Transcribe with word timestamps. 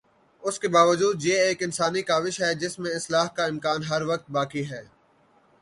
اس 0.43 0.59
کے 0.59 0.67
باوجود 0.67 1.25
یہ 1.25 1.37
ایک 1.39 1.63
انسانی 1.63 2.01
کاوش 2.01 2.41
ہے 2.41 2.53
جس 2.55 2.79
میں 2.79 2.91
اصلاح 2.91 3.27
کا 3.27 3.45
امکان 3.45 3.83
ہر 3.83 4.01
وقت 4.01 4.31
باقی 4.31 4.69
ہے۔ 4.71 4.83